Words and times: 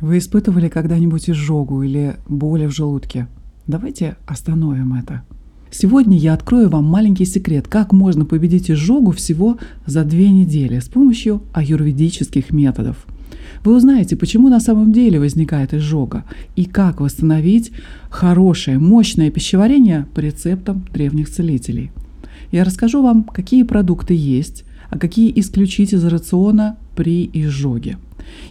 Вы 0.00 0.16
испытывали 0.16 0.68
когда-нибудь 0.68 1.28
изжогу 1.28 1.82
или 1.82 2.16
боли 2.26 2.66
в 2.66 2.70
желудке? 2.70 3.28
Давайте 3.66 4.16
остановим 4.26 4.94
это. 4.94 5.22
Сегодня 5.70 6.16
я 6.16 6.32
открою 6.32 6.70
вам 6.70 6.84
маленький 6.84 7.26
секрет, 7.26 7.68
как 7.68 7.92
можно 7.92 8.24
победить 8.24 8.70
изжогу 8.70 9.12
всего 9.12 9.58
за 9.84 10.04
две 10.04 10.30
недели 10.30 10.78
с 10.78 10.88
помощью 10.88 11.42
аюрведических 11.52 12.50
методов. 12.50 13.06
Вы 13.62 13.76
узнаете, 13.76 14.16
почему 14.16 14.48
на 14.48 14.58
самом 14.58 14.90
деле 14.90 15.20
возникает 15.20 15.74
изжога 15.74 16.24
и 16.56 16.64
как 16.64 17.00
восстановить 17.00 17.70
хорошее, 18.08 18.78
мощное 18.78 19.30
пищеварение 19.30 20.06
по 20.14 20.20
рецептам 20.20 20.86
древних 20.92 21.28
целителей. 21.28 21.92
Я 22.50 22.64
расскажу 22.64 23.02
вам, 23.02 23.24
какие 23.24 23.64
продукты 23.64 24.14
есть, 24.14 24.64
а 24.88 24.98
какие 24.98 25.30
исключить 25.38 25.92
из 25.92 26.04
рациона 26.04 26.78
при 26.96 27.30
изжоге. 27.32 27.98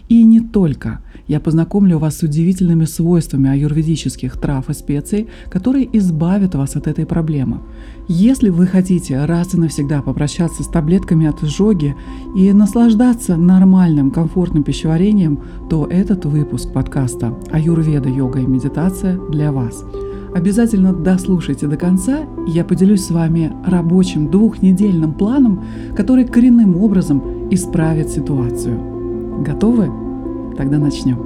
И 0.08 0.22
не 0.24 0.40
только. 0.40 1.00
Я 1.26 1.38
познакомлю 1.38 1.98
вас 1.98 2.18
с 2.18 2.22
удивительными 2.22 2.86
свойствами 2.86 3.50
аюрведических 3.50 4.36
трав 4.36 4.68
и 4.68 4.74
специй, 4.74 5.28
которые 5.48 5.88
избавят 5.96 6.56
вас 6.56 6.74
от 6.74 6.88
этой 6.88 7.06
проблемы. 7.06 7.60
Если 8.08 8.48
вы 8.48 8.66
хотите 8.66 9.24
раз 9.24 9.54
и 9.54 9.56
навсегда 9.56 10.02
попрощаться 10.02 10.64
с 10.64 10.66
таблетками 10.66 11.26
от 11.26 11.42
изжоги 11.44 11.94
и 12.36 12.52
наслаждаться 12.52 13.36
нормальным, 13.36 14.10
комфортным 14.10 14.64
пищеварением, 14.64 15.38
то 15.68 15.86
этот 15.86 16.24
выпуск 16.24 16.72
подкаста 16.72 17.38
«Аюрведа, 17.52 18.08
йога 18.08 18.40
и 18.40 18.46
медитация» 18.46 19.16
для 19.30 19.52
вас. 19.52 19.84
Обязательно 20.34 20.92
дослушайте 20.92 21.66
до 21.66 21.76
конца, 21.76 22.20
и 22.46 22.50
я 22.50 22.64
поделюсь 22.64 23.04
с 23.04 23.10
вами 23.10 23.52
рабочим 23.64 24.30
двухнедельным 24.30 25.12
планом, 25.12 25.64
который 25.96 26.24
коренным 26.24 26.76
образом 26.76 27.48
исправит 27.50 28.10
ситуацию. 28.10 28.89
Готовы? 29.38 29.90
Тогда 30.56 30.78
начнем. 30.78 31.18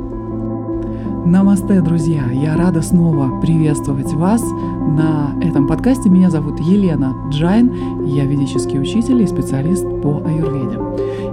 Намасте, 1.27 1.81
друзья! 1.81 2.25
Я 2.30 2.57
рада 2.57 2.83
снова 2.83 3.41
приветствовать 3.41 4.13
вас 4.13 4.43
на 4.43 5.35
этом 5.43 5.66
подкасте. 5.66 6.11
Меня 6.11 6.30
зовут 6.30 6.61
Елена 6.61 7.15
Джайн, 7.30 8.05
я 8.05 8.27
ведический 8.27 8.79
учитель 8.79 9.23
и 9.23 9.27
специалист 9.27 9.85
по 10.02 10.23
аюрведе. 10.24 10.79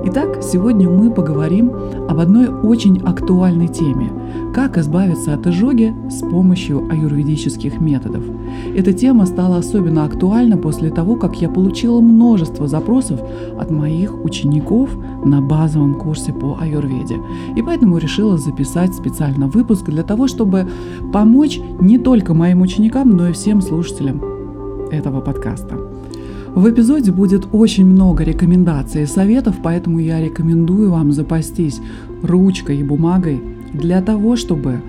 Итак, 0.04 0.40
сегодня 0.42 0.90
мы 0.90 1.12
поговорим 1.12 1.72
об 2.10 2.20
одной 2.20 2.48
очень 2.48 3.02
актуальной 3.02 3.68
теме– 3.68 4.12
как 4.54 4.78
избавиться 4.78 5.34
от 5.34 5.48
изжоги 5.48 5.94
с 6.10 6.20
помощью 6.20 6.88
аюрведических 6.90 7.80
методов. 7.80 8.24
Эта 8.76 8.94
тема 8.94 9.26
стала 9.26 9.58
особенно 9.58 10.04
актуальна 10.04 10.58
после 10.58 10.90
того, 10.90 11.16
как 11.16 11.42
я 11.42 11.50
получила 11.50 12.02
множество 12.02 12.68
запросов 12.68 13.22
от 13.58 13.72
моих 13.72 14.24
учеников 14.24 14.90
на 15.24 15.42
базовом 15.42 15.96
курсе 15.96 16.34
по 16.34 16.58
аюрведе. 16.60 17.18
И 17.56 17.62
поэтому 17.62 17.98
решила 17.98 18.38
записать 18.38 18.94
специально 18.94 19.48
выпуск 19.48 19.86
для 19.86 20.04
того, 20.04 20.28
чтобы 20.28 20.68
помочь 21.14 21.60
не 21.80 21.98
только 21.98 22.34
моим 22.34 22.62
ученикам, 22.62 23.16
но 23.16 23.30
и 23.30 23.34
всем 23.34 23.62
слушателям 23.62 24.22
этого 24.92 25.22
подкаста. 25.22 25.81
В 26.54 26.70
эпизоде 26.70 27.14
будет 27.14 27.48
очень 27.54 27.86
много 27.86 28.26
рекомендаций 28.26 29.04
и 29.04 29.06
советов, 29.06 29.56
поэтому 29.64 30.00
я 30.00 30.20
рекомендую 30.20 30.92
вам 30.92 31.14
запастись 31.14 31.80
ручкой 32.22 32.80
и 32.80 32.84
бумагой 32.84 33.42
для 33.74 34.02
того, 34.02 34.36
чтобы 34.36 34.82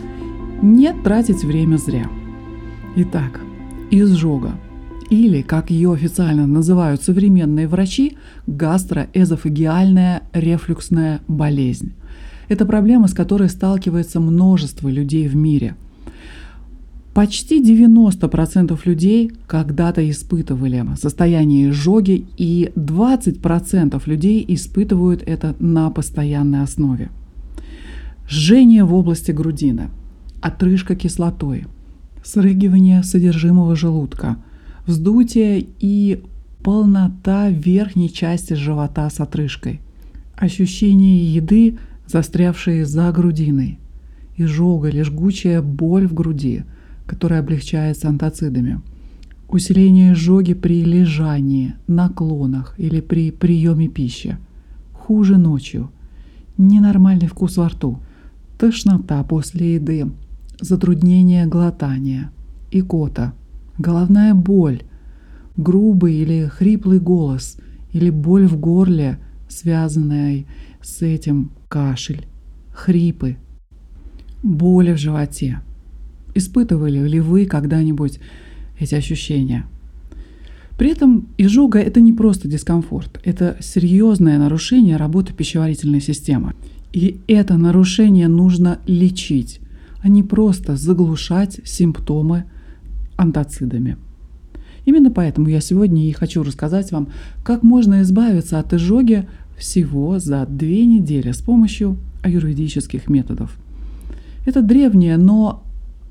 не 0.61 0.93
тратить 0.93 1.45
время 1.45 1.77
зря. 1.77 2.09
Итак, 2.97 3.41
изжога 3.93 4.55
или, 5.09 5.43
как 5.43 5.71
ее 5.71 5.93
официально 5.93 6.49
называют 6.49 7.01
современные 7.01 7.69
врачи, 7.69 8.17
гастроэзофагиальная 8.49 10.23
рефлюксная 10.33 11.21
болезнь. 11.29 11.93
Это 12.49 12.67
проблема, 12.67 13.07
с 13.07 13.15
которой 13.15 13.49
сталкивается 13.49 14.19
множество 14.19 14.89
людей 14.89 15.29
в 15.29 15.37
мире– 15.37 15.77
Почти 17.15 17.63
90% 17.63 18.79
людей 18.87 19.33
когда-то 19.47 20.09
испытывали 20.09 20.83
состояние 20.97 21.69
изжоги, 21.69 22.25
и 22.39 22.73
20% 22.75 24.03
людей 24.07 24.43
испытывают 24.49 25.23
это 25.27 25.55
на 25.59 25.91
постоянной 25.91 26.63
основе. 26.63 27.11
Жжение 28.27 28.85
в 28.85 28.95
области 28.95 29.31
грудины, 29.31 29.91
отрыжка 30.41 30.97
кислотой, 30.97 31.67
срыгивание 32.25 33.03
содержимого 33.03 33.77
желудка, 33.77 34.39
вздутие 34.87 35.67
и 35.81 36.23
полнота 36.65 37.51
верхней 37.51 38.11
части 38.11 38.55
живота 38.55 39.11
с 39.11 39.21
отрыжкой, 39.21 39.83
ощущение 40.35 41.35
еды, 41.35 41.77
застрявшей 42.07 42.85
за 42.85 43.13
грудиной, 43.13 43.79
изжога 44.39 44.89
или 44.89 45.03
жгучая 45.03 45.61
боль 45.61 46.07
в 46.07 46.15
груди– 46.15 46.63
которая 47.07 47.41
облегчается 47.41 48.09
антоцидами. 48.09 48.81
Усиление 49.49 50.15
изжоги 50.15 50.55
при 50.55 50.83
лежании, 50.85 51.75
наклонах 51.87 52.75
или 52.79 53.01
при 53.01 53.31
приеме 53.31 53.89
пищи. 53.89 54.39
Хуже 54.93 55.37
ночью. 55.37 55.91
Ненормальный 56.57 57.27
вкус 57.27 57.59
во 57.59 57.69
рту. 57.69 57.99
Тошнота 58.59 59.23
после 59.25 59.75
еды. 59.75 60.11
Затруднение 60.61 61.47
глотания. 61.47 62.33
Икота. 62.71 63.35
Головная 63.79 64.35
боль. 64.35 64.83
Грубый 65.57 66.15
или 66.15 66.47
хриплый 66.47 66.99
голос. 66.99 67.59
Или 67.93 68.09
боль 68.09 68.47
в 68.47 68.59
горле, 68.59 69.19
связанная 69.51 70.47
с 70.81 71.03
этим 71.03 71.51
кашель. 71.69 72.27
Хрипы. 72.73 73.37
Боли 74.43 74.93
в 74.93 74.97
животе 74.97 75.61
Испытывали 76.35 77.07
ли 77.07 77.21
вы 77.21 77.47
когда-нибудь 77.47 78.19
эти 78.79 78.95
ощущения? 78.95 79.67
При 80.79 80.91
этом 80.91 81.29
изжога– 81.39 81.79
это 81.81 82.01
не 82.01 82.13
просто 82.13 82.49
дискомфорт, 82.49 83.21
это 83.25 83.57
серьезное 83.61 84.39
нарушение 84.39 84.97
работы 84.97 85.33
пищеварительной 85.33 86.01
системы. 86.01 86.55
И 86.93 87.21
это 87.29 87.57
нарушение 87.57 88.29
нужно 88.29 88.79
лечить, 88.87 89.61
а 90.03 90.09
не 90.09 90.23
просто 90.23 90.77
заглушать 90.77 91.61
симптомы 91.65 92.45
антоцидами. 93.17 93.97
Именно 94.85 95.11
поэтому 95.11 95.49
я 95.49 95.61
сегодня 95.61 96.09
и 96.09 96.13
хочу 96.13 96.43
рассказать 96.43 96.91
вам, 96.91 97.09
как 97.45 97.63
можно 97.63 98.03
избавиться 98.03 98.59
от 98.59 98.73
изжоги 98.73 99.29
всего 99.57 100.19
за 100.19 100.47
две 100.47 100.85
недели 100.87 101.31
с 101.31 101.39
помощью 101.39 101.97
аюрведических 102.23 103.09
методов. 103.09 103.57
Это 104.45 104.61
древнее, 104.61 105.17
но 105.17 105.63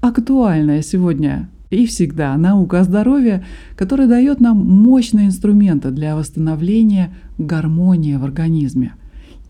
актуальная 0.01 0.81
сегодня 0.81 1.49
и 1.69 1.85
всегда 1.85 2.35
наука 2.35 2.81
о 2.81 2.83
здоровье, 2.83 3.45
которая 3.77 4.07
дает 4.07 4.41
нам 4.41 4.57
мощные 4.57 5.27
инструменты 5.27 5.91
для 5.91 6.15
восстановления 6.15 7.13
гармонии 7.37 8.15
в 8.15 8.25
организме 8.25 8.95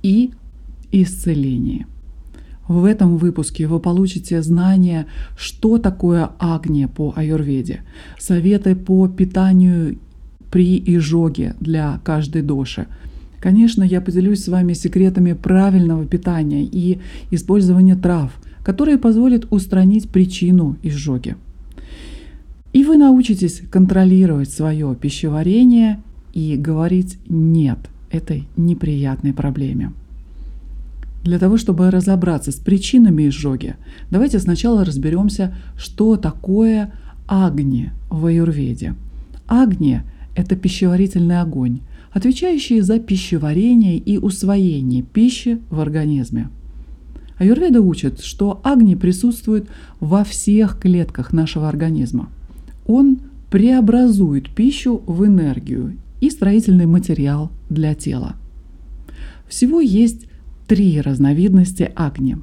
и 0.03 0.31
исцеления. 0.91 1.88
В 2.67 2.85
этом 2.85 3.17
выпуске 3.17 3.67
вы 3.67 3.79
получите 3.79 4.41
знания, 4.41 5.07
что 5.35 5.78
такое 5.78 6.29
агния 6.39 6.88
по 6.88 7.13
аюрведе, 7.16 7.81
советы 8.19 8.75
по 8.75 9.07
питанию 9.07 9.97
при 10.51 10.81
изжоге 10.85 11.56
для 11.59 12.00
каждой 12.03 12.44
доши. 12.44 12.88
Конечно, 13.39 13.83
я 13.83 14.00
поделюсь 14.00 14.44
с 14.44 14.47
вами 14.47 14.73
секретами 14.73 15.33
правильного 15.33 16.06
питания 16.06 16.63
и 16.63 17.00
использования 17.31 17.95
трав– 17.95 18.31
которые 18.63 18.97
позволят 18.97 19.47
устранить 19.49 20.09
причину 20.09 20.77
изжоги. 20.83 21.35
И 22.73 22.83
вы 22.83 22.97
научитесь 22.97 23.61
контролировать 23.69 24.49
свое 24.49 24.95
пищеварение 24.95 26.01
и 26.33 26.55
говорить 26.55 27.17
«нет» 27.27 27.79
этой 28.09 28.47
неприятной 28.55 29.33
проблеме. 29.33 29.94
Для 31.23 31.38
того, 31.38 31.57
чтобы 31.57 31.91
разобраться 31.91 32.51
с 32.51 32.55
причинами 32.55 33.27
изжоги, 33.27 33.75
давайте 34.09 34.39
сначала 34.39 34.86
разберемся, 34.86 35.56
что 35.77 36.15
такое 36.18 36.94
агни 37.27 37.91
в 38.09 38.25
аюрведе. 38.25 38.95
Агни– 39.47 40.01
это 40.36 40.56
пищеварительный 40.56 41.41
огонь, 41.41 41.81
отвечающий 42.12 42.80
за 42.81 43.00
пищеварение 43.00 43.97
и 43.97 44.18
усвоение 44.18 45.03
пищи 45.03 45.59
в 45.69 45.80
организме– 45.80 46.50
Аюрведа 47.41 47.81
учит, 47.81 48.19
что 48.19 48.61
агни 48.63 48.93
присутствует 48.93 49.67
во 49.99 50.23
всех 50.23 50.79
клетках 50.79 51.33
нашего 51.33 51.67
организма. 51.67 52.29
Он 52.85 53.19
преобразует 53.49 54.51
пищу 54.51 55.01
в 55.07 55.25
энергию 55.25 55.97
и 56.19 56.29
строительный 56.29 56.85
материал 56.85 57.51
для 57.67 57.95
тела. 57.95 58.35
Всего 59.47 59.81
есть 59.81 60.27
три 60.67 61.01
разновидности 61.01 61.91
агни. 61.95 62.38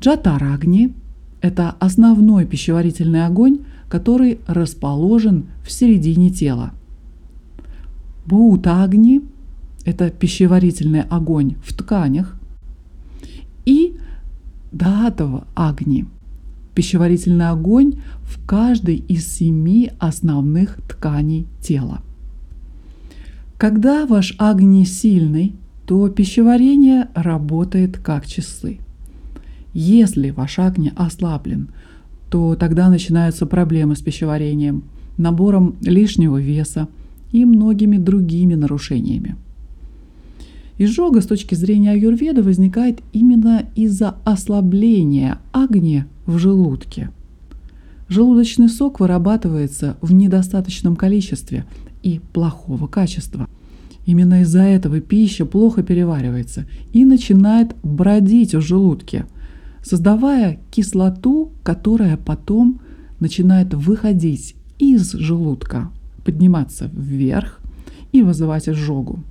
Джатарагни– 0.00 0.92
это 1.40 1.76
основной 1.78 2.46
пищеварительный 2.46 3.24
огонь, 3.24 3.60
который 3.88 4.40
расположен 4.48 5.44
в 5.64 5.70
середине 5.70 6.30
тела. 6.30 6.72
Бутагни– 8.26 9.22
это 9.84 10.10
пищеварительный 10.10 11.02
огонь 11.02 11.54
в 11.64 11.72
тканях. 11.74 12.34
И 13.66 13.94
пятого 14.70 15.46
Агни. 15.54 16.06
Пищеварительный 16.74 17.48
огонь 17.48 18.00
в 18.22 18.44
каждой 18.46 18.96
из 18.96 19.26
семи 19.26 19.90
основных 19.98 20.76
тканей 20.88 21.46
тела. 21.60 22.00
Когда 23.58 24.06
ваш 24.06 24.34
Агни 24.38 24.84
сильный, 24.84 25.54
то 25.84 26.08
пищеварение 26.08 27.08
работает 27.14 27.98
как 27.98 28.26
часы. 28.26 28.78
Если 29.74 30.30
ваш 30.30 30.58
Агни 30.58 30.92
ослаблен, 30.96 31.68
то 32.30 32.54
тогда 32.54 32.88
начинаются 32.88 33.44
проблемы 33.44 33.96
с 33.96 34.00
пищеварением, 34.00 34.84
набором 35.16 35.76
лишнего 35.82 36.40
веса 36.40 36.88
и 37.32 37.44
многими 37.44 37.96
другими 37.96 38.54
нарушениями. 38.54 39.36
Изжога 40.82 41.20
с 41.20 41.26
точки 41.26 41.54
зрения 41.54 41.90
аюрведы 41.90 42.42
возникает 42.42 43.00
именно 43.12 43.66
из-за 43.74 44.16
ослабления 44.24 45.38
агни 45.52 46.06
в 46.24 46.38
желудке. 46.38 47.10
Желудочный 48.08 48.70
сок 48.70 48.98
вырабатывается 48.98 49.98
в 50.00 50.14
недостаточном 50.14 50.96
количестве 50.96 51.66
и 52.02 52.18
плохого 52.32 52.86
качества. 52.86 53.46
Именно 54.06 54.40
из-за 54.40 54.62
этого 54.62 55.00
пища 55.00 55.44
плохо 55.44 55.82
переваривается 55.82 56.64
и 56.94 57.04
начинает 57.04 57.76
бродить 57.82 58.54
в 58.54 58.62
желудке, 58.62 59.26
создавая 59.84 60.60
кислоту, 60.70 61.52
которая 61.62 62.16
потом 62.16 62.80
начинает 63.20 63.74
выходить 63.74 64.54
из 64.78 65.12
желудка, 65.12 65.90
подниматься 66.24 66.90
вверх 66.94 67.60
и 68.12 68.22
вызывать 68.22 68.66
изжогу. 68.66 69.22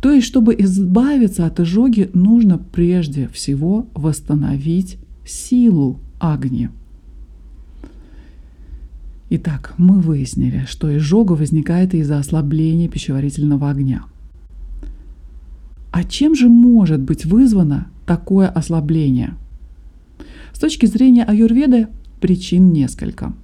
То 0.00 0.12
есть, 0.12 0.26
чтобы 0.26 0.54
избавиться 0.58 1.46
от 1.46 1.60
изжоги, 1.60 2.10
нужно 2.12 2.58
прежде 2.58 3.28
всего 3.28 3.86
восстановить 3.94 4.98
силу 5.26 5.98
Агни. 6.20 6.70
Итак, 9.30 9.74
мы 9.76 10.00
выяснили, 10.00 10.64
что 10.66 10.96
изжога 10.96 11.32
возникает 11.32 11.94
из-за 11.94 12.18
ослабления 12.18 12.88
пищеварительного 12.88 13.70
огня. 13.70 14.04
А 15.90 16.04
чем 16.04 16.34
же 16.34 16.48
может 16.48 17.00
быть 17.00 17.26
вызвано 17.26 17.88
такое 18.06 18.48
ослабление? 18.48 19.34
С 20.52 20.58
точки 20.58 20.86
зрения 20.86 21.24
аюрведы 21.24 21.88
причин 22.20 22.72
несколько. 22.72 23.34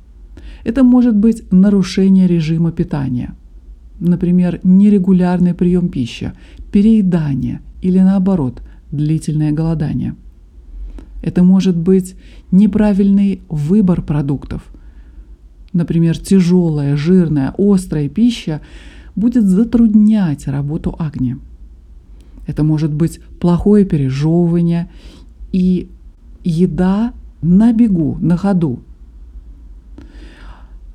Это 0.65 0.83
может 0.85 1.17
быть 1.17 1.45
нарушение 1.53 2.27
режима 2.27 2.73
питания– 2.73 3.35
например, 3.99 4.61
нерегулярный 4.63 5.55
прием 5.55 5.89
пищи, 5.89 6.33
переедание 6.73 7.61
или 7.83 7.99
наоборот, 7.99 8.63
длительное 8.91 9.53
голодание. 9.53 10.15
Это 11.23 11.43
может 11.43 11.77
быть 11.77 12.17
неправильный 12.51 13.41
выбор 13.49 14.03
продуктов. 14.03 14.63
Например, 15.73 16.19
тяжелая, 16.19 16.97
жирная, 16.97 17.55
острая 17.57 18.09
пища 18.09 18.61
будет 19.17 19.45
затруднять 19.45 20.47
работу 20.47 20.95
агни. 20.99 21.37
Это 22.47 22.63
может 22.63 22.93
быть 22.93 23.21
плохое 23.41 23.85
пережевывание 23.85 24.91
и 25.53 25.89
еда 26.45 27.15
на 27.43 27.73
бегу, 27.73 28.19
на 28.21 28.37
ходу, 28.37 28.81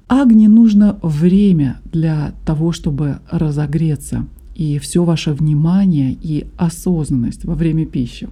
Агни 0.10 0.48
нужно 0.48 0.98
время 1.04 1.80
для 1.94 2.34
того, 2.44 2.72
чтобы 2.72 3.20
разогреться, 3.30 4.26
и 4.56 4.80
все 4.80 5.04
ваше 5.04 5.34
внимание 5.34 6.18
и 6.20 6.48
осознанность 6.58 7.46
во 7.46 7.54
время 7.54 7.86
пищи. 7.86 8.28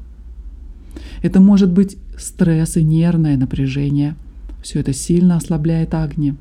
Это 1.22 1.40
может 1.40 1.70
быть 1.72 1.98
стресс 2.18 2.78
и 2.78 2.84
нервное 2.84 3.38
напряжение. 3.38 4.16
Все 4.64 4.80
это 4.80 4.92
сильно 4.92 5.36
ослабляет 5.36 5.94
Агни. 5.94 6.36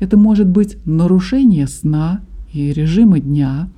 Это 0.00 0.16
может 0.16 0.48
быть 0.48 0.78
нарушение 0.86 1.68
сна 1.68 2.22
и 2.54 2.72
режима 2.72 3.20
дня. 3.20 3.68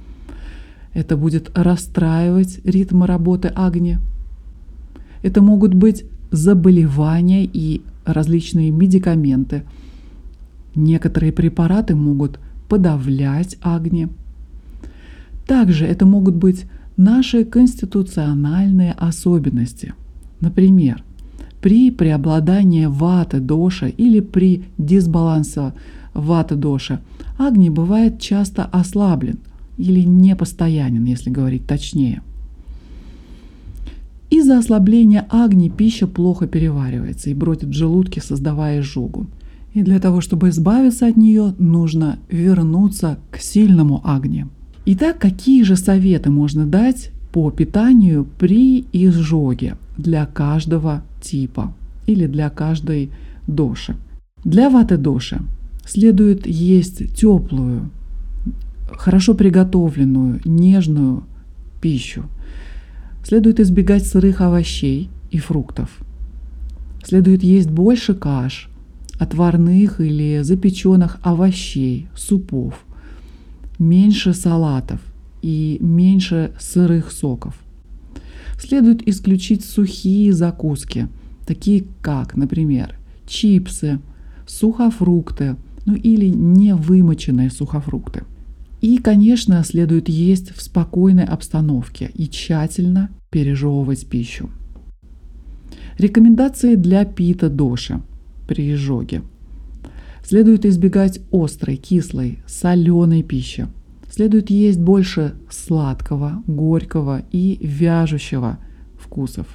Это 0.93 1.17
будет 1.17 1.51
расстраивать 1.57 2.61
ритм 2.65 3.03
работы 3.03 3.49
Агни. 3.49 3.99
Это 5.23 5.43
могут 5.43 5.75
быть 5.75 6.05
заболевания 6.31 7.45
и 7.53 7.83
различные 8.05 8.71
медикаменты– 8.71 9.65
Некоторые 10.75 11.33
препараты 11.33 11.95
могут 11.95 12.39
подавлять 12.69 13.57
агни. 13.63 14.09
Также 15.47 15.87
это 15.87 16.07
могут 16.07 16.35
быть 16.35 16.67
наши 16.97 17.45
конституциональные 17.45 18.93
особенности. 18.93 19.95
Например, 20.41 21.03
при 21.61 21.91
преобладании 21.91 22.87
ваты 22.87 23.41
доша 23.41 23.87
или 23.87 24.21
при 24.21 24.65
дисбалансе 24.79 25.73
ваты 26.13 26.57
доша 26.57 27.01
агни 27.39 27.69
бывает 27.69 28.21
часто 28.21 28.65
ослаблен 28.65 29.39
или 29.77 30.03
непостоянен, 30.03 31.05
если 31.05 31.31
говорить 31.31 31.67
точнее. 31.67 32.23
Из-за 34.31 34.59
ослабления 34.59 35.27
агни 35.31 35.69
пища 35.69 36.07
плохо 36.07 36.47
переваривается 36.47 37.31
и 37.31 37.35
бродит 37.35 37.71
в 37.71 37.73
желудке, 37.73 38.21
создавая 38.21 38.81
изжогу. 38.81 39.27
И 39.75 39.83
для 39.83 39.99
того, 39.99 40.21
чтобы 40.21 40.51
избавиться 40.51 41.09
от 41.09 41.17
нее, 41.17 41.53
нужно 41.59 42.19
вернуться 42.31 43.19
к 43.33 43.39
сильному 43.39 44.01
агне. 44.05 44.47
Итак, 44.87 45.19
какие 45.19 45.65
же 45.65 45.77
советы 45.77 46.31
можно 46.31 46.65
дать 46.65 47.11
по 47.33 47.51
питанию 47.51 48.25
при 48.39 48.85
изжоге 48.93 49.77
для 49.99 50.27
каждого 50.27 51.03
типа 51.21 51.75
или 52.07 52.27
для 52.27 52.51
каждой 52.51 53.11
доши? 53.49 53.97
Для 54.45 54.71
ваты 54.71 54.97
доши 54.97 55.41
следует 55.85 56.47
есть 56.47 57.17
теплую, 57.17 57.91
хорошо 58.93 59.35
приготовленную, 59.35 60.41
нежную 60.45 61.25
пищу. 61.81 62.27
Следует 63.25 63.59
избегать 63.59 64.07
сырых 64.07 64.41
овощей 64.41 65.11
и 65.33 65.39
фруктов. 65.39 65.91
Следует 67.03 67.43
есть 67.43 67.71
больше 67.71 68.15
каш, 68.15 68.69
отварных 69.19 70.01
или 70.01 70.43
запеченных 70.43 71.19
овощей, 71.23 72.09
супов, 72.15 72.85
меньше 73.79 74.35
салатов 74.35 75.01
и 75.43 75.79
меньше 75.81 76.53
сырых 76.59 77.13
соков. 77.13 77.55
Следует 78.59 79.07
исключить 79.09 79.65
сухие 79.65 80.33
закуски, 80.33 81.09
такие 81.47 81.85
как, 82.01 82.37
например, 82.37 82.97
чипсы, 83.27 84.01
сухофрукты, 84.47 85.57
ну 85.87 85.95
или 85.95 86.27
невымоченные 86.29 87.51
сухофрукты. 87.51 88.25
И, 88.81 88.99
конечно, 88.99 89.63
следует 89.65 90.09
есть 90.09 90.55
в 90.55 90.63
спокойной 90.63 91.25
обстановке 91.25 92.11
и 92.15 92.29
тщательно 92.29 93.11
пережевывать 93.31 94.07
пищу. 94.07 94.51
Рекомендации 95.99 96.75
для 96.75 97.05
пита 97.05 97.49
доши– 97.49 98.01
при 98.47 98.73
изжоге. 98.73 99.23
Следует 100.25 100.65
избегать 100.65 101.21
острой, 101.31 101.77
кислой, 101.77 102.39
соленой 102.47 103.23
пищи. 103.23 103.69
Следует 104.11 104.49
есть 104.49 104.81
больше 104.81 105.35
сладкого, 105.51 106.43
горького 106.47 107.23
и 107.31 107.59
вяжущего 107.61 108.59
вкусов. 108.99 109.47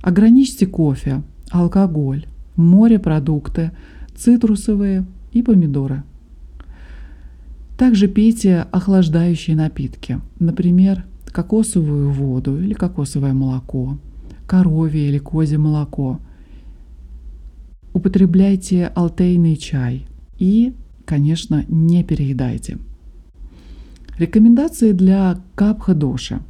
Ограничьте 0.00 0.66
кофе, 0.66 1.22
алкоголь, 1.50 2.26
морепродукты, 2.56 3.72
цитрусовые 4.16 5.06
и 5.32 5.42
помидоры. 5.42 6.04
Также 7.76 8.06
пейте 8.06 8.66
охлаждающие 8.70 9.56
напитки, 9.56 10.20
например, 10.38 11.04
кокосовую 11.26 12.10
воду 12.10 12.60
или 12.60 12.74
кокосовое 12.74 13.32
молоко, 13.32 13.98
коровье 14.46 15.08
или 15.08 15.18
козье 15.18 15.58
молоко– 15.58 16.20
Употребляйте 17.92 18.86
алтейный 18.94 19.56
чай 19.56 20.06
и, 20.38 20.74
конечно, 21.04 21.64
не 21.68 22.04
переедайте. 22.04 22.78
Рекомендации 24.18 24.92
для 24.92 25.40
капха-доши. 25.54 26.40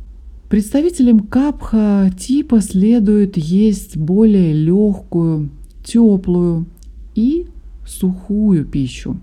Представителям 0.48 1.20
капха 1.20 2.10
типа 2.18 2.60
следует 2.60 3.36
есть 3.36 3.96
более 3.96 4.52
легкую, 4.52 5.50
теплую 5.84 6.66
и 7.14 7.46
сухую 7.86 8.64
пищу. 8.64 9.20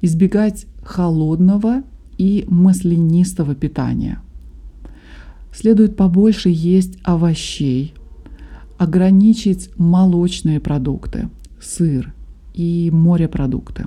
Избегать 0.00 0.66
холодного 0.84 1.82
и 2.18 2.44
маслянистого 2.48 3.54
питания. 3.54 4.20
Следует 5.52 5.96
побольше 5.96 6.50
есть 6.50 6.98
овощей, 7.02 7.94
ограничить 8.82 9.70
молочные 9.76 10.58
продукты, 10.58 11.28
сыр 11.60 12.12
и 12.52 12.90
морепродукты. 12.92 13.86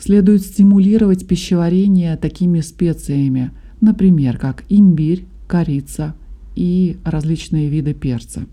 Следует 0.00 0.40
стимулировать 0.40 1.26
пищеварение 1.26 2.16
такими 2.16 2.60
специями, 2.60 3.50
например, 3.82 4.38
как 4.38 4.64
имбирь, 4.70 5.26
корица 5.46 6.14
и 6.56 6.96
различные 7.04 7.68
виды 7.68 7.92
перца. 7.92 8.46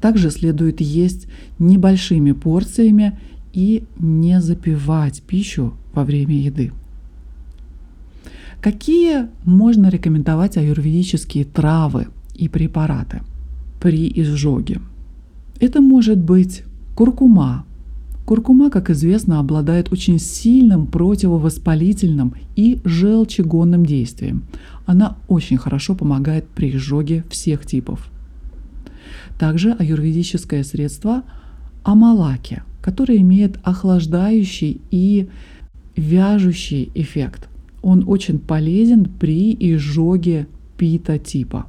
Также 0.00 0.30
следует 0.30 0.80
есть 0.80 1.26
небольшими 1.58 2.30
порциями 2.30 3.18
и 3.52 3.82
не 3.98 4.40
запивать 4.40 5.22
пищу 5.22 5.74
во 5.92 6.04
время 6.04 6.38
еды. 6.38 6.70
Какие 8.62 9.28
можно 9.44 9.88
рекомендовать 9.88 10.56
аюрведические 10.56 11.44
травы 11.44 12.06
и 12.36 12.48
препараты 12.48 13.22
при 13.80 14.10
изжоге? 14.14 14.80
Это 15.58 15.80
может 15.80 16.18
быть 16.18 16.62
куркума. 16.94 17.64
Куркума, 18.24 18.70
как 18.70 18.90
известно, 18.90 19.40
обладает 19.40 19.92
очень 19.92 20.18
сильным 20.20 20.86
противовоспалительным 20.86 22.34
и 22.54 22.78
желчегонным 22.84 23.84
действием. 23.84 24.44
Она 24.86 25.16
очень 25.26 25.56
хорошо 25.56 25.94
помогает 25.94 26.46
при 26.46 26.76
изжоге 26.76 27.24
всех 27.28 27.66
типов. 27.66 28.08
Также 29.38 29.72
аюрведическое 29.72 30.62
средство 30.62 31.24
амалаки, 31.82 32.62
которое 32.82 33.18
имеет 33.18 33.58
охлаждающий 33.62 34.80
и 34.90 35.28
вяжущий 35.96 36.90
эффект. 36.94 37.48
Он 37.82 38.04
очень 38.06 38.38
полезен 38.38 39.06
при 39.06 39.56
изжоге 39.58 40.46
пита 40.76 41.18
типа. 41.18 41.66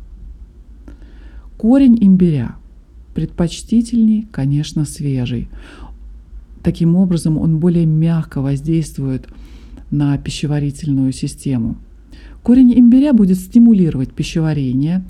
Корень 1.61 1.95
имбиря 2.01 2.55
предпочтительней, 3.13 4.27
конечно, 4.31 4.83
свежий. 4.83 5.47
Таким 6.63 6.95
образом, 6.95 7.37
он 7.37 7.59
более 7.59 7.85
мягко 7.85 8.41
воздействует 8.41 9.27
на 9.91 10.17
пищеварительную 10.17 11.11
систему. 11.11 11.77
Корень 12.41 12.73
имбиря 12.73 13.13
будет 13.13 13.37
стимулировать 13.37 14.11
пищеварение 14.11 15.05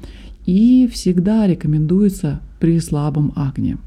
и 0.45 0.89
всегда 0.91 1.47
рекомендуется 1.47 2.41
при 2.59 2.81
слабом 2.81 3.31
агне. 3.37 3.77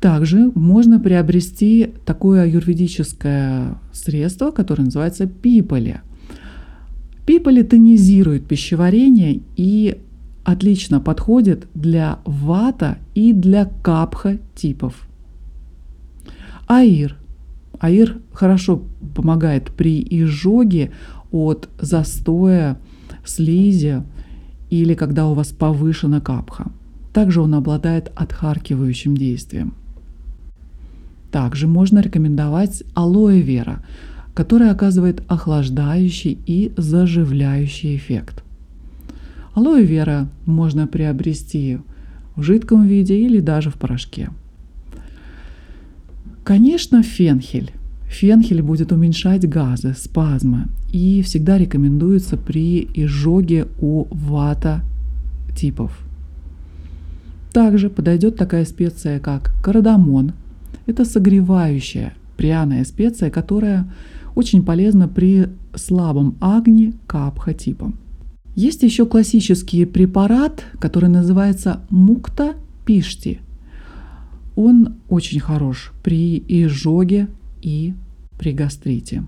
Также 0.00 0.52
можно 0.54 1.00
приобрести 1.00 1.90
такое 2.06 2.42
аюрведическое 2.42 3.76
средство, 3.92 4.52
которое 4.52 4.84
называется 4.84 5.26
пиполи. 5.26 6.00
Пиполи 7.26 7.64
тонизирует 7.64 8.46
пищеварение 8.46 9.40
и 9.56 9.98
отлично 10.44 11.00
подходит 11.00 11.68
для 11.74 12.18
вата 12.24 12.98
и 13.14 13.32
для 13.32 13.66
капха 13.82 14.38
типов. 14.54 15.06
Аир. 16.66 17.16
Аир 17.78 18.18
хорошо 18.32 18.82
помогает 19.14 19.70
при 19.72 20.06
изжоге 20.10 20.92
от 21.32 21.68
застоя, 21.80 22.78
слизи 23.24 24.02
или 24.70 24.94
когда 24.94 25.26
у 25.26 25.34
вас 25.34 25.48
повышена 25.48 26.20
капха. 26.20 26.70
Также 27.12 27.40
он 27.40 27.54
обладает 27.54 28.12
отхаркивающим 28.14 29.16
действием. 29.16 29.74
Также 31.32 31.66
можно 31.66 32.00
рекомендовать 32.00 32.82
алоэ 32.94 33.40
вера, 33.40 33.84
которая 34.34 34.72
оказывает 34.72 35.22
охлаждающий 35.28 36.38
и 36.46 36.72
заживляющий 36.76 37.96
эффект. 37.96 38.44
Алоэ 39.60 39.82
вера 39.82 40.26
можно 40.46 40.86
приобрести 40.86 41.80
в 42.34 42.42
жидком 42.42 42.86
виде 42.86 43.20
или 43.20 43.40
даже 43.40 43.68
в 43.68 43.74
порошке. 43.74 44.30
Конечно, 46.44 47.02
фенхель. 47.02 47.70
Фенхель 48.08 48.62
будет 48.62 48.90
уменьшать 48.90 49.46
газы, 49.46 49.92
спазмы 49.92 50.68
и 50.92 51.20
всегда 51.20 51.58
рекомендуется 51.58 52.38
при 52.38 52.88
изжоге 52.94 53.66
у 53.82 54.06
вата 54.10 54.80
типов. 55.54 55.92
Также 57.52 57.90
подойдет 57.90 58.36
такая 58.36 58.64
специя, 58.64 59.20
как 59.20 59.52
кардамон. 59.62 60.32
Это 60.86 61.04
согревающая 61.04 62.14
пряная 62.38 62.86
специя, 62.86 63.28
которая 63.28 63.92
очень 64.34 64.64
полезна 64.64 65.06
при 65.06 65.48
слабом 65.74 66.36
агне 66.40 66.94
капха 67.06 67.52
типа. 67.52 67.92
Есть 68.54 68.82
еще 68.82 69.06
классический 69.06 69.84
препарат, 69.84 70.64
который 70.78 71.08
называется 71.08 71.82
мукта 71.88 72.54
пишти. 72.84 73.40
Он 74.56 74.96
очень 75.08 75.40
хорош 75.40 75.92
при 76.02 76.42
изжоге 76.48 77.28
и 77.62 77.94
при 78.38 78.52
гастрите. 78.52 79.24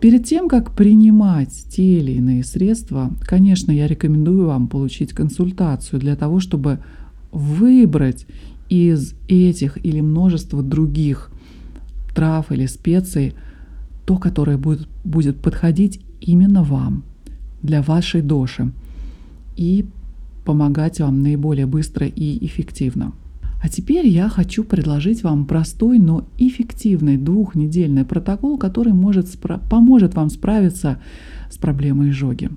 Перед 0.00 0.24
тем, 0.24 0.48
как 0.48 0.76
принимать 0.76 1.64
те 1.70 1.98
или 1.98 2.12
иные 2.12 2.44
средства, 2.44 3.12
конечно, 3.20 3.72
я 3.72 3.88
рекомендую 3.88 4.46
вам 4.46 4.68
получить 4.68 5.12
консультацию 5.12 5.98
для 5.98 6.14
того, 6.14 6.38
чтобы 6.38 6.78
выбрать 7.32 8.26
из 8.68 9.14
этих 9.28 9.84
или 9.84 10.00
множества 10.00 10.62
других 10.62 11.30
трав 12.14 12.52
или 12.52 12.66
специй 12.66 13.34
то, 14.06 14.18
которое 14.18 14.56
будет, 14.56 14.88
будет 15.04 15.40
подходить 15.40 16.00
именно 16.20 16.62
вам, 16.62 17.04
для 17.62 17.82
вашей 17.82 18.22
доши 18.22 18.72
и 19.56 19.86
помогать 20.44 21.00
вам 21.00 21.22
наиболее 21.22 21.66
быстро 21.66 22.06
и 22.06 22.44
эффективно. 22.46 23.12
А 23.60 23.68
теперь 23.68 24.06
я 24.06 24.28
хочу 24.28 24.62
предложить 24.62 25.24
вам 25.24 25.44
простой, 25.44 25.98
но 25.98 26.28
эффективный 26.38 27.16
двухнедельный 27.16 28.04
протокол, 28.04 28.56
который 28.56 28.92
может 28.92 29.26
спра- 29.26 29.60
поможет 29.68 30.14
вам 30.14 30.30
справиться 30.30 31.00
с 31.50 31.58
проблемой 31.58 32.10
изжоги. 32.10 32.50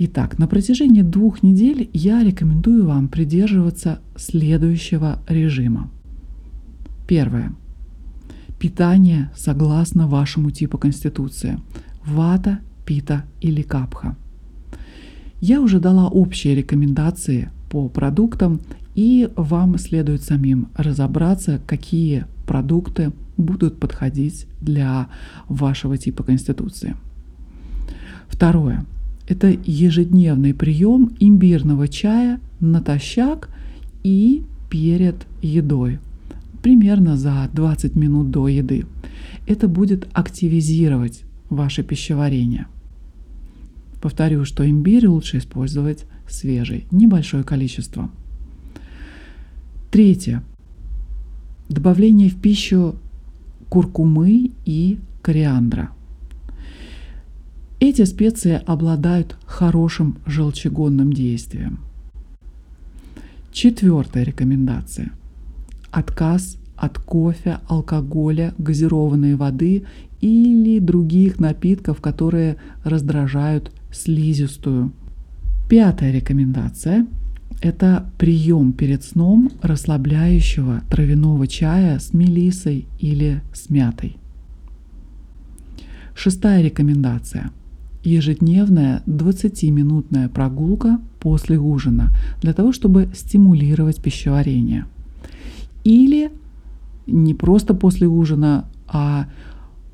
Итак, 0.00 0.38
на 0.38 0.46
протяжении 0.46 1.02
двух 1.02 1.42
недель 1.42 1.88
я 1.92 2.22
рекомендую 2.22 2.86
вам 2.86 3.08
придерживаться 3.08 4.00
следующего 4.16 5.20
режима. 5.28 5.90
Первое. 7.06 7.52
Питание 8.58 9.30
согласно 9.36 10.08
вашему 10.08 10.50
типу 10.50 10.78
конституции. 10.78 11.58
Вата, 12.04 12.58
пита 12.88 13.24
или 13.42 13.60
капха. 13.60 14.16
Я 15.42 15.60
уже 15.60 15.78
дала 15.78 16.08
общие 16.08 16.54
рекомендации 16.54 17.50
по 17.70 17.88
продуктам 17.90 18.60
и 18.94 19.28
вам 19.36 19.78
следует 19.78 20.22
самим 20.22 20.68
разобраться, 20.74 21.60
какие 21.66 22.24
продукты 22.46 23.12
будут 23.36 23.78
подходить 23.78 24.46
для 24.62 25.08
вашего 25.48 25.98
типа 25.98 26.24
конституции. 26.24 26.96
Второе. 28.26 28.86
Это 29.28 29.54
ежедневный 29.66 30.54
прием 30.54 31.12
имбирного 31.20 31.88
чая 31.88 32.40
натощак 32.60 33.50
и 34.02 34.44
перед 34.70 35.26
едой, 35.42 35.98
примерно 36.62 37.18
за 37.18 37.50
20 37.52 37.96
минут 37.96 38.30
до 38.30 38.48
еды. 38.48 38.86
Это 39.46 39.68
будет 39.68 40.08
активизировать 40.14 41.24
ваше 41.50 41.82
пищеварение. 41.82 42.66
Повторю, 44.00 44.44
что 44.44 44.68
имбирь 44.68 45.06
лучше 45.06 45.38
использовать 45.38 46.06
свежий, 46.28 46.86
небольшое 46.90 47.44
количество– 47.44 48.10
Третье. 49.90 50.42
Добавление 51.70 52.28
в 52.28 52.36
пищу 52.36 52.96
куркумы 53.70 54.50
и 54.66 54.98
кориандра. 55.22 55.90
Эти 57.80 58.04
специи 58.04 58.60
обладают 58.66 59.38
хорошим 59.46 60.18
желчегонным 60.26 61.10
действием. 61.10 61.80
Четвертая 63.50 64.24
рекомендация. 64.24 65.12
Отказ 65.90 66.58
от 66.76 66.98
кофе, 66.98 67.60
алкоголя, 67.66 68.52
газированной 68.58 69.36
воды 69.36 69.86
или 70.20 70.80
других 70.80 71.38
напитков, 71.40 72.02
которые 72.02 72.56
раздражают 72.84 73.72
слизистую. 73.90 74.92
Пятая 75.68 76.12
рекомендация– 76.12 77.06
это 77.60 78.10
прием 78.18 78.72
перед 78.72 79.02
сном 79.02 79.50
расслабляющего 79.62 80.82
травяного 80.88 81.46
чая 81.46 81.98
с 81.98 82.14
мелисой 82.14 82.86
или 82.98 83.42
с 83.52 83.68
мятой. 83.70 84.16
Шестая 86.14 86.62
рекомендация. 86.62 87.50
Ежедневная 88.04 89.02
20-минутная 89.06 90.28
прогулка 90.28 91.00
после 91.20 91.58
ужина 91.58 92.10
для 92.40 92.52
того, 92.52 92.72
чтобы 92.72 93.08
стимулировать 93.14 94.00
пищеварение. 94.00 94.86
Или 95.84 96.30
не 97.06 97.34
просто 97.34 97.74
после 97.74 98.06
ужина, 98.06 98.66
а 98.86 99.26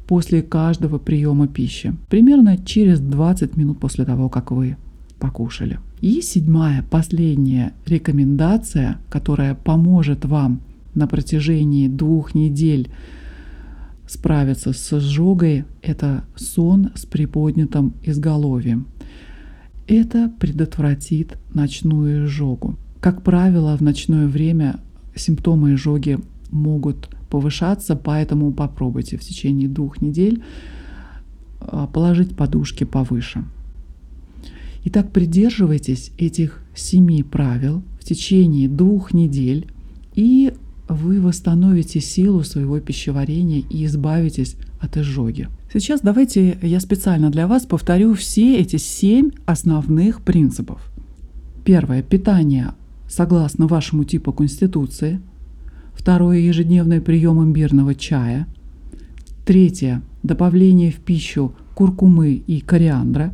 после 0.07 0.43
каждого 0.43 0.99
приема 0.99 1.49
пищи. 1.49 1.95
Примерно 2.09 2.59
через 2.59 3.01
20 3.01 3.57
минут 3.57 3.79
после 3.81 4.05
того, 4.05 4.29
как 4.29 4.51
вы 4.51 4.77
покушали. 5.19 5.79
И 6.01 6.21
седьмая, 6.21 6.85
последняя 6.91 7.73
рекомендация, 7.87 8.99
которая 9.09 9.55
поможет 9.55 10.25
вам 10.25 10.61
на 10.95 11.07
протяжении 11.07 11.89
двух 11.89 12.35
недель 12.35 12.91
справиться 14.07 14.73
с 14.73 14.93
изжогой– 14.93 15.65
это 15.83 16.25
сон 16.37 16.91
с 16.95 17.07
приподнятым 17.07 17.95
изголовьем. 18.03 18.87
Это 19.87 20.31
предотвратит 20.39 21.39
ночную 21.53 22.27
изжогу. 22.27 22.77
Как 23.01 23.23
правило, 23.23 23.77
в 23.77 23.81
ночное 23.81 24.27
время 24.27 24.81
симптомы 25.15 25.75
изжоги 25.75 26.19
могут 26.51 27.09
повышаться, 27.35 27.97
поэтому 27.97 28.53
попробуйте 28.53 29.17
в 29.17 29.21
течение 29.21 29.69
двух 29.69 30.01
недель 30.01 30.45
а, 31.59 31.89
положить 31.89 32.37
подушки 32.37 32.85
повыше. 32.85 33.43
Итак, 34.85 35.11
придерживайтесь 35.11 36.13
этих 36.17 36.63
семи 36.77 37.25
правил 37.25 37.83
в 38.01 38.05
течение 38.05 38.69
двух 38.69 39.13
недель, 39.13 39.67
и 40.15 40.55
вы 40.89 41.21
восстановите 41.21 42.01
силу 42.01 42.45
своего 42.45 42.79
пищеварения 42.79 43.65
и 43.69 43.85
избавитесь 43.85 44.55
от 44.79 44.97
изжоги. 44.97 45.49
Сейчас 45.73 46.03
давайте 46.03 46.57
я 46.63 46.79
специально 46.79 47.31
для 47.31 47.49
вас 47.49 47.67
повторю 47.67 48.15
все 48.15 48.59
эти 48.59 48.77
семь 48.77 49.33
основных 49.45 50.21
принципов. 50.21 50.89
Первое. 51.65 52.05
Питание 52.05 52.75
согласно 53.09 53.67
вашему 53.67 54.05
типу 54.05 54.33
конституции. 54.33 55.21
Второе. 55.95 56.39
Ежедневный 56.39 57.01
прием 57.01 57.43
имбирного 57.43 57.95
чая. 57.95 58.47
Третье. 59.45 60.03
Добавление 60.23 60.91
в 60.91 60.97
пищу 60.97 61.55
куркумы 61.75 62.33
и 62.35 62.61
кориандра. 62.61 63.33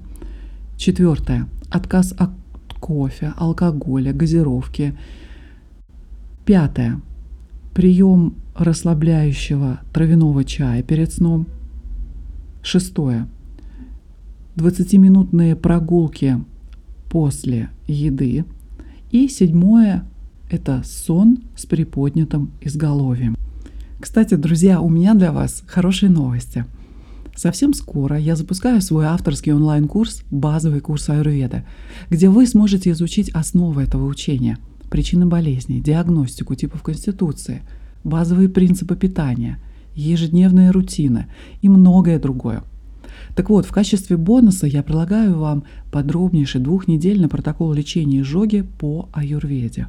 Четвертое. 0.77 1.49
Отказ 1.71 2.15
от 2.17 2.31
кофе, 2.79 3.33
алкоголя, 3.37 4.13
газировки. 4.13 4.97
Пятое. 6.45 7.01
Прием 7.75 8.35
расслабляющего 8.55 9.81
травяного 9.93 10.45
чая 10.45 10.83
перед 10.83 11.13
сном. 11.13 11.47
Шестое. 12.63 13.27
20-минутные 14.57 15.57
прогулки 15.57 16.39
после 17.11 17.71
еды. 17.87 18.45
И 19.11 19.29
седьмое– 19.29 20.05
это 20.51 20.83
сон 20.85 21.39
с 21.57 21.65
приподнятым 21.65 22.51
изголовьем. 22.61 23.37
Кстати, 24.01 24.35
друзья, 24.35 24.81
у 24.81 24.89
меня 24.89 25.15
для 25.15 25.33
вас 25.33 25.63
хорошие 25.67 26.11
новости. 26.11 26.65
Совсем 27.37 27.73
скоро 27.73 28.19
я 28.19 28.35
запускаю 28.35 28.83
свой 28.83 29.07
авторский 29.07 29.53
онлайн-курс 29.53 30.25
«Базовый 30.31 30.81
курс 30.81 31.09
аюрведа», 31.09 31.65
где 32.11 32.29
вы 32.29 32.47
сможете 32.47 32.91
изучить 32.91 33.31
основы 33.31 33.83
этого 33.83 34.07
учения, 34.07 34.59
причины 34.91 35.27
болезней, 35.27 35.81
диагностику 35.81 36.55
типов 36.55 36.83
конституции, 36.83 37.63
базовые 38.03 38.49
принципы 38.49 38.97
питания, 38.97 39.59
ежедневные 39.95 40.71
рутины 40.71 41.27
и 41.63 41.69
многое 41.69 42.19
другое. 42.19 42.65
Так 43.37 43.49
вот, 43.49 43.65
в 43.65 43.71
качестве 43.73 44.17
бонуса 44.17 44.67
я 44.67 44.83
предлагаю 44.83 45.39
вам 45.39 45.65
подробнейший 45.93 46.61
двухнедельный 46.61 47.29
протокол 47.29 47.73
лечения 47.73 48.21
изжоги 48.23 48.63
по 48.79 49.09
аюрведе, 49.13 49.87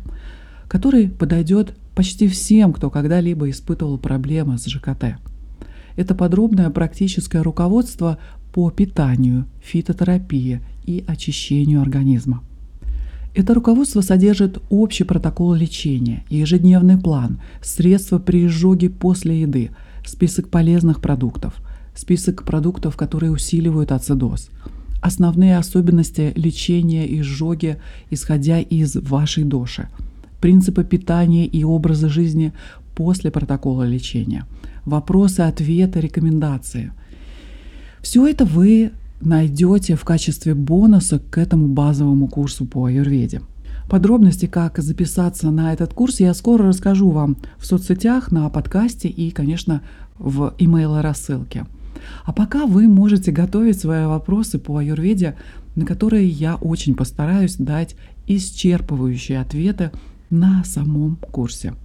который 0.71 1.09
подойдет 1.09 1.73
почти 1.95 2.29
всем, 2.29 2.71
кто 2.71 2.89
когда-либо 2.89 3.49
испытывал 3.49 3.97
проблемы 3.97 4.57
с 4.57 4.67
ЖКТ. 4.67 5.17
Это 5.97 6.15
подробное 6.15 6.69
практическое 6.69 7.41
руководство 7.41 8.19
по 8.53 8.71
питанию, 8.71 9.47
фитотерапии 9.61 10.61
и 10.85 11.03
очищению 11.05 11.81
организма. 11.81 12.41
Это 13.35 13.53
руководство 13.53 13.99
содержит 13.99 14.59
общий 14.69 15.03
протокол 15.03 15.53
лечения, 15.55 16.23
ежедневный 16.29 16.97
план, 16.97 17.41
средства 17.61 18.17
при 18.17 18.45
изжоге 18.45 18.89
после 18.89 19.41
еды, 19.41 19.71
список 20.05 20.47
полезных 20.47 21.01
продуктов– 21.01 21.55
список 21.95 22.45
продуктов, 22.45 22.95
которые 22.95 23.33
усиливают 23.33 23.91
ацидоз, 23.91 24.49
основные 25.01 25.57
особенности 25.57 26.31
лечения 26.37 27.05
изжоги, 27.19 27.75
исходя 28.09 28.61
из 28.61 28.95
вашей 28.95 29.43
доши, 29.43 29.89
принципы 30.41 30.83
питания 30.83 31.45
и 31.45 31.63
образа 31.63 32.09
жизни 32.09 32.53
после 32.95 33.31
протокола 33.31 33.83
лечения, 33.83 34.45
вопросы, 34.83 35.41
ответы, 35.41 36.01
рекомендации. 36.01 36.91
Все 38.01 38.27
это 38.27 38.45
вы 38.45 38.91
найдете 39.21 39.95
в 39.95 40.03
качестве 40.03 40.55
бонуса 40.55 41.19
к 41.19 41.37
этому 41.37 41.67
базовому 41.67 42.27
курсу 42.27 42.65
по 42.65 42.85
аюрведе. 42.85 43.41
Подробности, 43.89 44.45
как 44.45 44.79
записаться 44.79 45.51
на 45.51 45.73
этот 45.73 45.93
курс, 45.93 46.19
я 46.19 46.33
скоро 46.33 46.67
расскажу 46.67 47.09
вам 47.09 47.37
в 47.57 47.65
соцсетях, 47.65 48.31
на 48.31 48.49
подкасте 48.49 49.09
и, 49.09 49.31
конечно, 49.31 49.81
в 50.17 50.53
имейл 50.57 51.01
рассылке. 51.01 51.65
А 52.25 52.31
пока 52.31 52.65
вы 52.65 52.87
можете 52.87 53.31
готовить 53.31 53.79
свои 53.79 54.05
вопросы 54.05 54.59
по 54.59 54.77
аюрведе, 54.77 55.35
на 55.75 55.85
которые 55.85 56.27
я 56.27 56.55
очень 56.55 56.95
постараюсь 56.95 57.55
дать 57.55 57.95
исчерпывающие 58.27 59.39
ответы 59.39 59.91
на 60.31 60.63
самом 60.63 61.17
курсе. 61.17 61.75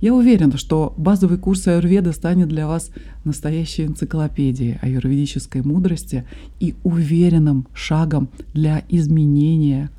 Я 0.00 0.14
уверена, 0.14 0.56
что 0.58 0.94
базовый 0.96 1.38
курс 1.38 1.66
аюрведа 1.66 2.12
станет 2.12 2.48
для 2.48 2.66
вас 2.66 2.90
настоящей 3.24 3.86
энциклопедией 3.86 4.78
аюрведической 4.82 5.62
мудрости 5.62 6.24
и 6.60 6.74
уверенным 6.84 7.66
шагом 7.74 8.28
для 8.52 8.82
изменения, 8.88 9.90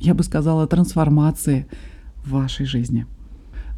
я 0.00 0.14
бы 0.14 0.24
сказала, 0.24 0.66
трансформации 0.66 1.66
вашей 2.26 2.66
жизни. 2.66 3.06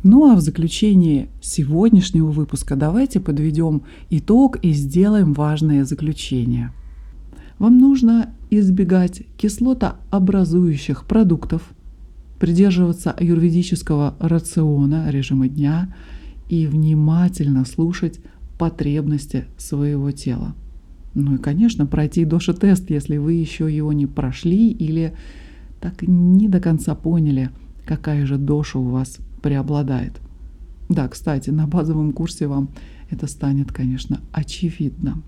Ну 0.03 0.31
а 0.31 0.37
в 0.37 0.41
заключении 0.41 1.29
сегодняшнего 1.43 2.31
выпуска 2.31 2.77
давайте 2.77 3.21
подведем 3.21 3.83
итог 4.09 4.57
и 4.63 4.73
сделаем 4.73 5.33
важное 5.33 5.85
заключение. 5.85 6.73
Вам 7.59 7.79
нужно 7.79 8.31
избегать 8.51 9.23
кислотообразующих 9.37 11.07
продуктов, 11.07 11.71
придерживаться 12.39 13.13
аюрведического 13.13 14.15
рациона, 14.21 15.11
режима 15.11 15.49
дня 15.49 15.95
и 16.49 16.67
внимательно 16.67 17.65
слушать 17.65 18.21
потребности 18.59 19.47
своего 19.57 20.11
тела. 20.11 20.55
Ну 21.15 21.37
и, 21.37 21.39
конечно, 21.39 21.87
пройти 21.87 22.25
доши-тест, 22.25 22.91
если 22.91 23.17
вы 23.17 23.35
еще 23.35 23.75
его 23.75 23.93
не 23.93 24.07
прошли 24.07 24.71
или 24.71 25.15
так 25.81 26.03
не 26.03 26.49
до 26.49 26.61
конца 26.61 26.95
поняли, 26.95 27.51
какая 27.87 28.27
же 28.27 28.37
доша 28.37 28.79
у 28.79 28.89
вас 28.91 29.19
преобладает. 29.43 30.21
Да, 30.89 31.09
кстати, 31.09 31.51
на 31.51 31.67
базовом 31.67 32.13
курсе 32.13 32.47
вам 32.47 32.69
это 33.11 33.27
станет, 33.27 33.73
конечно, 33.73 34.21
очевидно. 34.33 35.23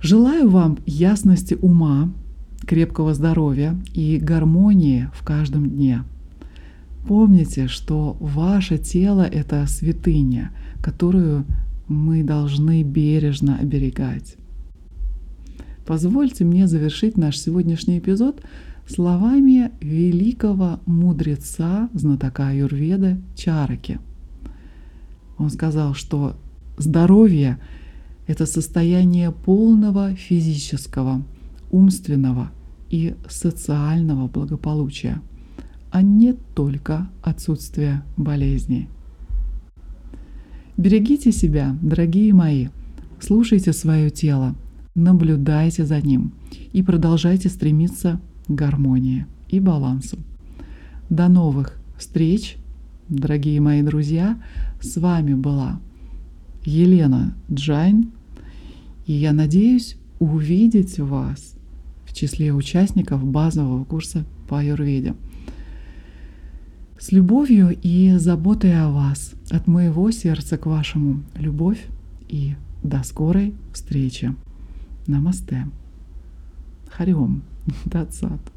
Желаю 0.00 0.50
вам 0.50 0.78
ясности 0.86 1.54
ума, 1.60 2.12
крепкого 2.66 3.14
здоровья 3.14 3.76
и 3.94 4.18
гармонии 4.18 5.08
в 5.14 5.24
каждом 5.24 5.70
дне. 5.70 6.02
Помните, 7.06 7.68
что 7.68 8.16
ваше 8.18 8.78
тело— 8.78 9.22
это 9.32 9.64
святыня, 9.66 10.50
которую 10.82 11.46
мы 11.86 12.24
должны 12.24 12.82
бережно 12.82 13.58
оберегать. 13.58 14.36
Позвольте 15.86 16.44
мне 16.44 16.66
завершить 16.66 17.16
наш 17.16 17.38
сегодняшний 17.38 18.00
эпизод 18.00 18.42
словами 18.88 19.70
великого 19.80 20.80
мудреца, 20.86 21.88
знатока 21.92 22.48
Аюрведы 22.48 23.20
Чараки. 23.36 24.00
Он 25.38 25.50
сказал, 25.50 25.94
что 25.94 26.36
здоровье– 26.76 27.58
это 28.26 28.46
состояние 28.46 29.30
полного 29.30 30.14
физического, 30.16 31.22
умственного 31.70 32.50
и 32.90 33.14
социального 33.28 34.28
благополучия, 34.28 35.20
а 35.90 36.02
не 36.02 36.32
только 36.32 37.08
отсутствие 37.22 38.02
болезней. 38.16 38.88
Берегите 40.76 41.32
себя, 41.32 41.76
дорогие 41.80 42.34
мои, 42.34 42.68
слушайте 43.18 43.72
свое 43.72 44.10
тело, 44.10 44.54
наблюдайте 44.94 45.86
за 45.86 46.00
ним 46.00 46.32
и 46.72 46.82
продолжайте 46.82 47.48
стремиться 47.48 48.20
гармонии 48.46 49.26
и 49.48 49.58
балансу. 49.58 50.18
До 51.08 51.28
новых 51.28 51.78
встреч, 51.96 52.56
дорогие 53.08 53.60
мои 53.60 53.82
друзья. 53.82 54.40
С 54.80 54.96
вами 54.98 55.34
была 55.34 55.80
Елена 56.64 57.34
Джайн, 57.50 58.10
и 59.06 59.12
я 59.12 59.32
надеюсь 59.32 59.96
увидеть 60.18 60.98
вас 60.98 61.41
в 61.41 61.55
числе 62.16 62.52
участников 62.52 63.24
базового 63.24 63.84
курса 63.84 64.24
по 64.48 64.58
аюрведе. 64.58 65.14
С 66.98 67.12
любовью 67.12 67.76
и 67.82 68.12
заботой 68.16 68.80
о 68.82 68.90
вас 68.90 69.34
от 69.50 69.66
моего 69.66 70.10
сердца 70.10 70.56
к 70.56 70.66
вашему 70.66 71.22
любовь 71.34 71.86
и 72.28 72.54
до 72.82 73.02
скорой 73.04 73.54
встречи. 73.72 74.34
Намасте. 75.06 75.68
Хари 76.90 77.23
Ом. 77.23 77.42
It. 77.86 78.55